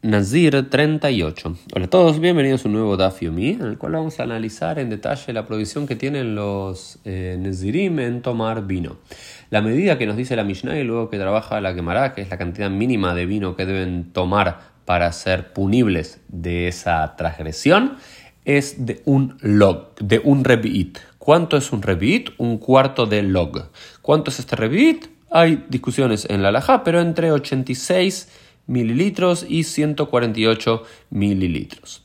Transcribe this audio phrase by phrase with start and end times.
[0.00, 1.56] Nazir 38.
[1.74, 4.78] Hola a todos, bienvenidos a un nuevo Daf Yomi, en el cual vamos a analizar
[4.78, 8.98] en detalle la prohibición que tienen los eh, Nazirim en tomar vino.
[9.50, 12.30] La medida que nos dice la Mishnah y luego que trabaja la Gemara, que es
[12.30, 17.96] la cantidad mínima de vino que deben tomar para ser punibles de esa transgresión,
[18.44, 20.96] es de un log, de un rebi'it.
[21.18, 22.34] ¿Cuánto es un rebi'it?
[22.38, 23.72] Un cuarto de log.
[24.00, 25.06] ¿Cuánto es este rebi'it?
[25.28, 28.28] Hay discusiones en la laja, pero entre 86
[28.68, 32.02] mililitros y 148 mililitros.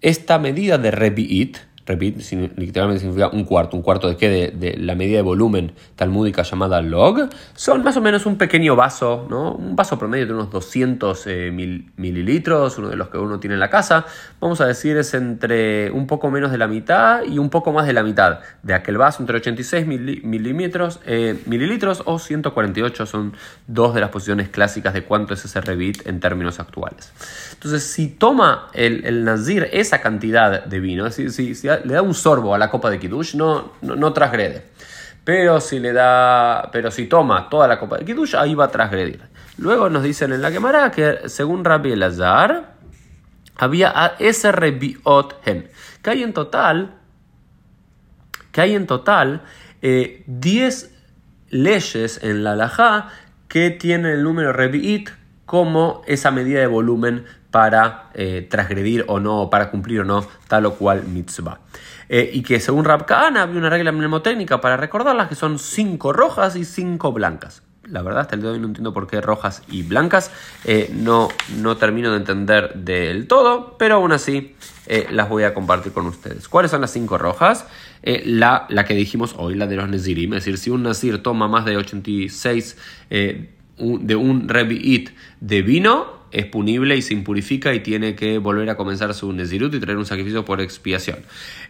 [0.00, 2.18] Esta medida de rebi'it Repito,
[2.56, 3.76] literalmente significa un cuarto.
[3.76, 4.28] ¿Un cuarto de qué?
[4.28, 7.28] De, la medida de volumen talmúdica llamada log.
[7.54, 9.52] Son más o menos un pequeño vaso, ¿no?
[9.52, 11.50] Un vaso promedio de unos 200 eh,
[11.96, 14.04] mililitros, uno de los que uno tiene en la casa.
[14.40, 17.86] Vamos a decir es entre un poco menos de la mitad y un poco más
[17.86, 23.34] de la mitad de aquel vaso, entre 86 mililitros, eh, mililitros o 148 son
[23.68, 27.12] dos de las posiciones clásicas de cuánto es ese rebit en términos actuales.
[27.52, 32.02] Entonces, si toma el, el nazir esa cantidad de vino, si, si, si le da
[32.02, 34.64] un sorbo a la copa de Kiddush, no, no, transgrede.
[35.24, 38.68] Pero si le da, pero si toma toda la copa de Kiddush, ahí va a
[38.68, 39.20] transgredir.
[39.58, 42.76] Luego nos dicen en la quemara que según Rabbi Elazar,
[43.56, 45.68] había ese rebiot hen,
[46.02, 46.94] que hay en total,
[48.52, 49.42] que hay en total
[49.80, 50.90] 10 eh,
[51.48, 53.08] leyes en la halajá
[53.48, 55.10] que tienen el número rebiit
[55.46, 57.24] como esa medida de volumen
[57.56, 61.60] para eh, transgredir o no, para cumplir o no tal o cual mitzvah.
[62.06, 66.54] Eh, y que según Rab había una regla mnemotécnica para recordarlas que son cinco rojas
[66.56, 67.62] y cinco blancas.
[67.84, 70.30] La verdad, hasta el día de hoy no entiendo por qué rojas y blancas.
[70.66, 74.54] Eh, no, no termino de entender del todo, pero aún así
[75.10, 76.48] las voy a compartir con ustedes.
[76.48, 77.66] ¿Cuáles son las cinco rojas?
[78.02, 80.34] la, la que dijimos hoy, la de los Nezirim.
[80.34, 82.76] Es decir, si un Nazir toma más de 86
[83.78, 85.10] de un Rebi'it
[85.40, 89.74] de vino, es punible y se impurifica y tiene que volver a comenzar su Nezirut
[89.74, 91.18] y traer un sacrificio por expiación.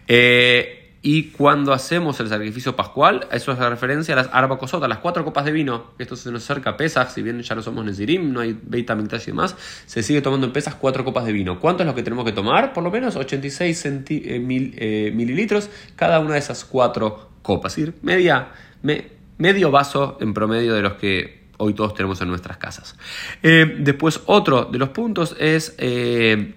[0.07, 5.23] Eh, y cuando hacemos el sacrificio pascual, eso es referencia a las arbacosotas, las cuatro
[5.23, 5.91] copas de vino.
[5.99, 9.23] Esto se nos acerca a pesas, si bien ya no somos Nezirim, no hay Mikdash
[9.23, 11.59] y demás, se sigue tomando en pesas cuatro copas de vino.
[11.59, 12.73] ¿Cuánto es lo que tenemos que tomar?
[12.73, 17.77] Por lo menos 86 eh, eh, mililitros cada una de esas cuatro copas.
[17.77, 18.49] Es decir, media,
[19.37, 22.95] medio vaso en promedio de los que hoy todos tenemos en nuestras casas.
[23.43, 26.55] Eh, después, otro de los puntos es eh,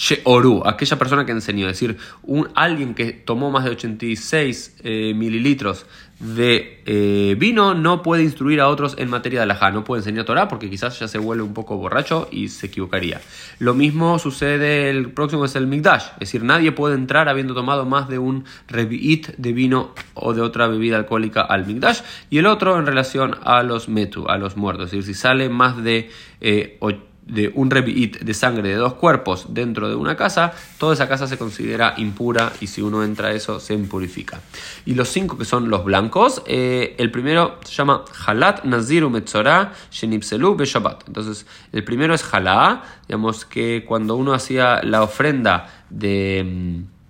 [0.00, 5.12] Sheoru, aquella persona que enseñó, es decir, un, alguien que tomó más de 86 eh,
[5.14, 5.84] mililitros
[6.20, 10.24] de eh, vino no puede instruir a otros en materia de alajá, no puede enseñar
[10.24, 13.20] Torah porque quizás ya se vuelve un poco borracho y se equivocaría.
[13.58, 17.84] Lo mismo sucede, el próximo es el Mikdash, es decir, nadie puede entrar habiendo tomado
[17.84, 22.00] más de un revi'it de vino o de otra bebida alcohólica al Mikdash.
[22.30, 25.50] Y el otro en relación a los metu, a los muertos, es decir, si sale
[25.50, 26.08] más de
[26.40, 26.78] eh,
[27.26, 31.26] de un rebi'it de sangre de dos cuerpos dentro de una casa, toda esa casa
[31.26, 34.40] se considera impura y si uno entra a eso se impurifica.
[34.84, 39.72] Y los cinco que son los blancos, eh, el primero se llama Halat Naziru Metzorah
[39.90, 41.06] Shenipselu Beshabbat.
[41.06, 47.00] Entonces, el primero es Halá, digamos que cuando uno hacía la ofrenda de mm,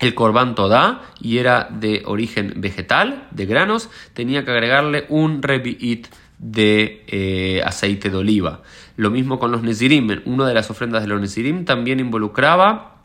[0.00, 6.08] el corbán toda y era de origen vegetal, de granos, tenía que agregarle un rebi'it
[6.44, 8.60] de eh, aceite de oliva.
[8.96, 10.20] Lo mismo con los Nezirim.
[10.26, 12.96] Una de las ofrendas de los Nezirim también involucraba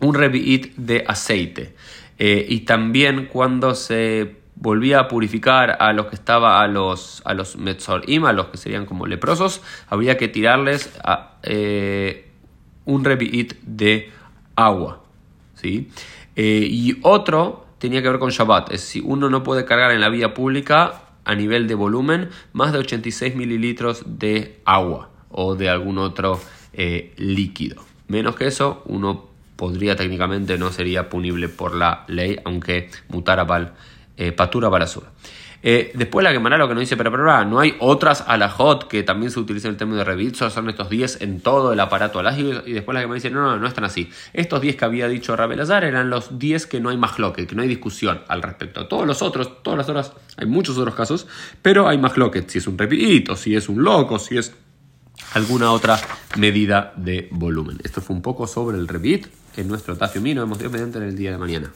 [0.00, 1.74] un rebi'it de aceite.
[2.18, 7.34] Eh, y también cuando se volvía a purificar a los que estaba a los a
[7.34, 10.96] los Metzorim, a los que serían como leprosos, había que tirarles
[11.42, 12.30] eh,
[12.84, 14.10] un rebi'it de
[14.54, 15.02] agua.
[15.54, 15.90] ¿sí?
[16.38, 18.70] y otro tenía que ver con Shabbat.
[18.72, 22.72] Es si uno no puede cargar en la vía pública, a nivel de volumen más
[22.72, 26.40] de 86 mililitros de agua o de algún otro
[26.72, 27.84] eh, líquido.
[28.08, 29.26] Menos que eso, uno
[29.56, 33.74] podría técnicamente no sería punible por la ley, aunque mutara para
[34.16, 35.08] eh, patura balasura.
[35.68, 39.02] Eh, después la Gemara lo que nos dice, pero, pero, no hay otras alajot que
[39.02, 42.62] también se utilizan el término de revit, son estos 10 en todo el aparato alágico.
[42.64, 44.08] Y después la Gemara dice, no, no, no están así.
[44.32, 47.56] Estos 10 que había dicho Rabelazar eran los 10 que no hay más loque, que
[47.56, 48.86] no hay discusión al respecto.
[48.86, 51.26] Todos los otros, todas las horas, hay muchos otros casos,
[51.62, 54.54] pero hay más loque, si es un revit, o si es un loco, si es
[55.32, 55.98] alguna otra
[56.36, 57.78] medida de volumen.
[57.82, 59.26] Esto fue un poco sobre el revit
[59.56, 60.44] en nuestro Tafio Mino.
[60.44, 61.72] Hemos mediante en el día de mañana.